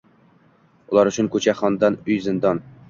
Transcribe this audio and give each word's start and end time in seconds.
Ular 0.95 1.11
uchun 1.13 1.31
ko‘cha– 1.37 1.57
xandon, 1.61 2.03
uy– 2.11 2.21
zindon. 2.29 2.69